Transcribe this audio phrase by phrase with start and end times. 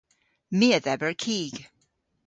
[0.57, 1.53] My a dheber kig.